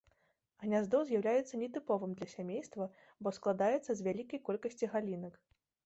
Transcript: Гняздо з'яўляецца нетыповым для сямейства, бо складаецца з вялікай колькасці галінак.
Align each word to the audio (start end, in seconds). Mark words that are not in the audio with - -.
Гняздо 0.63 1.01
з'яўляецца 1.09 1.59
нетыповым 1.65 2.17
для 2.21 2.27
сямейства, 2.35 2.91
бо 3.23 3.37
складаецца 3.41 3.91
з 4.01 4.09
вялікай 4.09 4.39
колькасці 4.49 4.85
галінак. 4.97 5.43